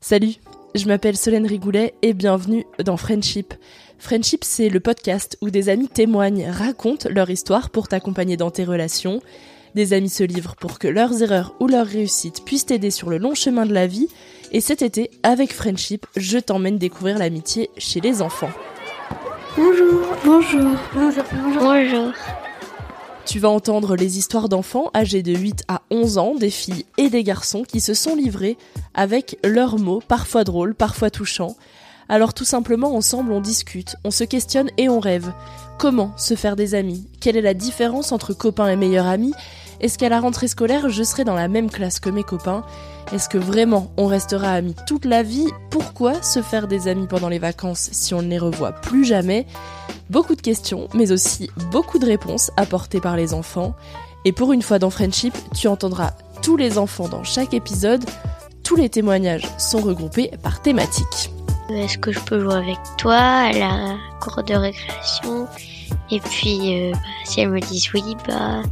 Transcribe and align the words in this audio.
Salut, 0.00 0.34
je 0.76 0.86
m'appelle 0.86 1.16
Solène 1.16 1.46
Rigoulet 1.46 1.92
et 2.02 2.14
bienvenue 2.14 2.64
dans 2.84 2.96
Friendship. 2.96 3.52
Friendship, 3.98 4.44
c'est 4.44 4.68
le 4.68 4.78
podcast 4.78 5.36
où 5.40 5.50
des 5.50 5.68
amis 5.68 5.88
témoignent, 5.88 6.48
racontent 6.48 7.08
leur 7.10 7.28
histoire 7.30 7.68
pour 7.70 7.88
t'accompagner 7.88 8.36
dans 8.36 8.52
tes 8.52 8.64
relations. 8.64 9.20
Des 9.74 9.92
amis 9.94 10.08
se 10.08 10.22
livrent 10.22 10.54
pour 10.54 10.78
que 10.78 10.86
leurs 10.86 11.20
erreurs 11.20 11.56
ou 11.58 11.66
leurs 11.66 11.86
réussites 11.86 12.44
puissent 12.44 12.66
t'aider 12.66 12.92
sur 12.92 13.10
le 13.10 13.18
long 13.18 13.34
chemin 13.34 13.66
de 13.66 13.74
la 13.74 13.88
vie. 13.88 14.06
Et 14.52 14.60
cet 14.60 14.82
été, 14.82 15.10
avec 15.24 15.52
Friendship, 15.52 16.06
je 16.16 16.38
t'emmène 16.38 16.78
découvrir 16.78 17.18
l'amitié 17.18 17.68
chez 17.76 18.00
les 18.00 18.22
enfants. 18.22 18.52
Bonjour. 19.56 20.06
Bonjour. 20.24 20.76
Bonjour. 20.94 21.24
Bonjour. 21.60 22.12
Tu 23.28 23.40
vas 23.40 23.50
entendre 23.50 23.94
les 23.94 24.16
histoires 24.16 24.48
d'enfants 24.48 24.90
âgés 24.94 25.22
de 25.22 25.36
8 25.36 25.64
à 25.68 25.82
11 25.90 26.16
ans, 26.16 26.34
des 26.34 26.48
filles 26.48 26.86
et 26.96 27.10
des 27.10 27.22
garçons 27.22 27.62
qui 27.62 27.78
se 27.78 27.92
sont 27.92 28.16
livrés 28.16 28.56
avec 28.94 29.36
leurs 29.44 29.78
mots, 29.78 30.00
parfois 30.08 30.44
drôles, 30.44 30.74
parfois 30.74 31.10
touchants. 31.10 31.54
Alors 32.08 32.32
tout 32.32 32.46
simplement, 32.46 32.96
ensemble, 32.96 33.32
on 33.32 33.42
discute, 33.42 33.96
on 34.02 34.10
se 34.10 34.24
questionne 34.24 34.70
et 34.78 34.88
on 34.88 34.98
rêve. 34.98 35.30
Comment 35.78 36.16
se 36.16 36.36
faire 36.36 36.56
des 36.56 36.74
amis? 36.74 37.06
Quelle 37.20 37.36
est 37.36 37.42
la 37.42 37.52
différence 37.52 38.12
entre 38.12 38.32
copains 38.32 38.68
et 38.68 38.76
meilleurs 38.76 39.04
amis? 39.04 39.34
Est-ce 39.80 39.98
qu'à 39.98 40.08
la 40.08 40.20
rentrée 40.20 40.48
scolaire, 40.48 40.88
je 40.88 41.02
serai 41.02 41.24
dans 41.24 41.34
la 41.34 41.48
même 41.48 41.70
classe 41.70 42.00
que 42.00 42.10
mes 42.10 42.24
copains 42.24 42.64
Est-ce 43.12 43.28
que 43.28 43.38
vraiment 43.38 43.92
on 43.96 44.06
restera 44.06 44.52
amis 44.52 44.74
toute 44.86 45.04
la 45.04 45.22
vie 45.22 45.48
Pourquoi 45.70 46.20
se 46.22 46.42
faire 46.42 46.66
des 46.66 46.88
amis 46.88 47.06
pendant 47.06 47.28
les 47.28 47.38
vacances 47.38 47.88
si 47.92 48.14
on 48.14 48.22
ne 48.22 48.28
les 48.28 48.38
revoit 48.38 48.72
plus 48.72 49.04
jamais 49.04 49.46
Beaucoup 50.10 50.34
de 50.34 50.40
questions, 50.40 50.88
mais 50.94 51.12
aussi 51.12 51.50
beaucoup 51.70 51.98
de 51.98 52.06
réponses 52.06 52.50
apportées 52.56 53.00
par 53.00 53.16
les 53.16 53.34
enfants. 53.34 53.74
Et 54.24 54.32
pour 54.32 54.52
une 54.52 54.62
fois 54.62 54.78
dans 54.78 54.90
Friendship, 54.90 55.34
tu 55.54 55.68
entendras 55.68 56.12
tous 56.42 56.56
les 56.56 56.78
enfants 56.78 57.08
dans 57.08 57.24
chaque 57.24 57.54
épisode. 57.54 58.04
Tous 58.64 58.76
les 58.76 58.88
témoignages 58.88 59.48
sont 59.58 59.80
regroupés 59.80 60.30
par 60.42 60.60
thématique. 60.60 61.30
Est-ce 61.70 61.98
que 61.98 62.12
je 62.12 62.20
peux 62.20 62.40
jouer 62.40 62.54
avec 62.54 62.78
toi 62.96 63.16
à 63.16 63.52
la 63.52 63.96
cour 64.20 64.42
de 64.42 64.54
récréation 64.54 65.46
Et 66.10 66.18
puis, 66.20 66.88
euh, 66.88 66.92
bah, 66.92 66.98
si 67.24 67.40
elles 67.40 67.50
me 67.50 67.60
disent 67.60 67.92
oui, 67.92 68.16
bah 68.26 68.62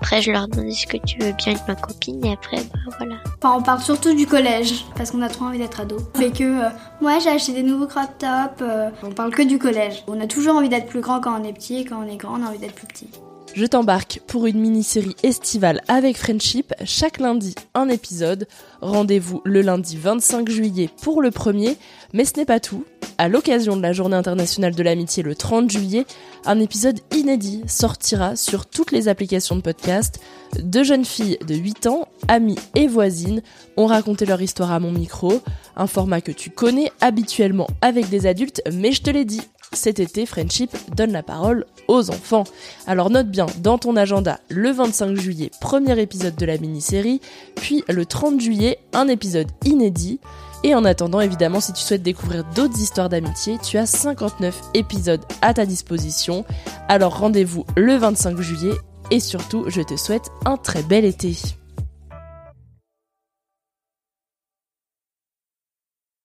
après 0.00 0.22
je 0.22 0.30
leur 0.30 0.46
demande 0.48 0.66
est-ce 0.66 0.86
que 0.86 0.98
tu 0.98 1.18
veux 1.18 1.32
bien 1.32 1.54
être 1.54 1.64
ma 1.66 1.74
copine 1.74 2.24
Et 2.24 2.32
après, 2.32 2.58
bah 2.58 2.78
voilà. 2.98 3.16
Enfin, 3.42 3.56
on 3.58 3.62
parle 3.62 3.80
surtout 3.80 4.14
du 4.14 4.26
collège 4.26 4.84
parce 4.96 5.10
qu'on 5.10 5.22
a 5.22 5.28
trop 5.28 5.46
envie 5.46 5.58
d'être 5.58 5.80
ado. 5.80 5.96
Fait 6.16 6.30
que 6.30 6.44
euh, 6.44 6.68
moi 7.00 7.18
j'ai 7.18 7.30
acheté 7.30 7.52
des 7.52 7.62
nouveaux 7.62 7.86
crop 7.86 8.06
tops. 8.18 8.62
euh, 8.62 8.90
on 9.02 9.10
parle 9.10 9.30
que 9.34 9.42
du 9.42 9.58
collège. 9.58 10.04
On 10.06 10.20
a 10.20 10.26
toujours 10.26 10.56
envie 10.56 10.68
d'être 10.68 10.86
plus 10.86 11.00
grand 11.00 11.20
quand 11.20 11.40
on 11.40 11.44
est 11.44 11.52
petit 11.52 11.78
et 11.78 11.84
quand 11.84 12.04
on 12.04 12.08
est 12.08 12.16
grand 12.16 12.38
on 12.40 12.44
a 12.44 12.50
envie 12.50 12.58
d'être 12.58 12.74
plus 12.74 12.86
petit. 12.86 13.08
Je 13.54 13.66
t'embarque 13.66 14.20
pour 14.26 14.46
une 14.46 14.58
mini-série 14.58 15.14
estivale 15.22 15.80
avec 15.86 16.16
Friendship. 16.16 16.74
Chaque 16.84 17.20
lundi, 17.20 17.54
un 17.74 17.88
épisode. 17.88 18.48
Rendez-vous 18.80 19.42
le 19.44 19.62
lundi 19.62 19.96
25 19.96 20.48
juillet 20.48 20.90
pour 21.02 21.22
le 21.22 21.30
premier. 21.30 21.76
Mais 22.12 22.24
ce 22.24 22.36
n'est 22.36 22.46
pas 22.46 22.58
tout. 22.58 22.84
À 23.16 23.28
l'occasion 23.28 23.76
de 23.76 23.82
la 23.82 23.92
Journée 23.92 24.16
internationale 24.16 24.74
de 24.74 24.82
l'amitié 24.82 25.22
le 25.22 25.36
30 25.36 25.70
juillet, 25.70 26.04
un 26.46 26.58
épisode 26.58 26.98
inédit 27.14 27.62
sortira 27.68 28.34
sur 28.34 28.66
toutes 28.66 28.90
les 28.90 29.06
applications 29.06 29.54
de 29.54 29.60
podcast. 29.60 30.20
Deux 30.60 30.82
jeunes 30.82 31.04
filles 31.04 31.38
de 31.46 31.54
8 31.54 31.86
ans, 31.86 32.08
amies 32.26 32.58
et 32.74 32.88
voisines, 32.88 33.40
ont 33.76 33.86
raconté 33.86 34.26
leur 34.26 34.42
histoire 34.42 34.72
à 34.72 34.80
mon 34.80 34.90
micro. 34.90 35.40
Un 35.76 35.86
format 35.86 36.20
que 36.20 36.32
tu 36.32 36.50
connais 36.50 36.90
habituellement 37.00 37.68
avec 37.82 38.08
des 38.08 38.26
adultes, 38.26 38.62
mais 38.72 38.90
je 38.90 39.02
te 39.02 39.10
l'ai 39.10 39.24
dit, 39.24 39.42
cet 39.72 40.00
été, 40.00 40.26
Friendship 40.26 40.70
donne 40.94 41.12
la 41.12 41.22
parole 41.22 41.66
aux 41.88 42.10
enfants. 42.10 42.44
Alors 42.86 43.10
note 43.10 43.28
bien 43.28 43.46
dans 43.58 43.78
ton 43.78 43.96
agenda 43.96 44.40
le 44.48 44.70
25 44.70 45.16
juillet, 45.16 45.50
premier 45.60 46.00
épisode 46.00 46.36
de 46.36 46.46
la 46.46 46.58
mini-série, 46.58 47.20
puis 47.56 47.84
le 47.88 48.06
30 48.06 48.40
juillet, 48.40 48.78
un 48.92 49.08
épisode 49.08 49.48
inédit. 49.64 50.20
Et 50.62 50.74
en 50.74 50.84
attendant, 50.84 51.20
évidemment, 51.20 51.60
si 51.60 51.74
tu 51.74 51.82
souhaites 51.82 52.02
découvrir 52.02 52.42
d'autres 52.54 52.80
histoires 52.80 53.10
d'amitié, 53.10 53.58
tu 53.62 53.76
as 53.76 53.84
59 53.84 54.58
épisodes 54.72 55.24
à 55.42 55.52
ta 55.52 55.66
disposition. 55.66 56.44
Alors 56.88 57.18
rendez-vous 57.18 57.66
le 57.76 57.96
25 57.96 58.40
juillet 58.40 58.74
et 59.10 59.20
surtout, 59.20 59.64
je 59.68 59.82
te 59.82 59.96
souhaite 59.96 60.30
un 60.46 60.56
très 60.56 60.82
bel 60.82 61.04
été. 61.04 61.36